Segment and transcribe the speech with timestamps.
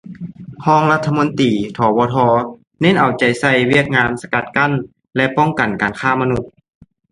[0.65, 2.15] ຮອງລັດຖະມົນຕີ ຖວທ
[2.81, 4.71] ເນັ້ນເອົາໃຈໃສ່ວຽກງານສະກັດກັ້ນ
[5.15, 6.43] ແລະ ປ້ອງກັນການຄ້າມະນຸດ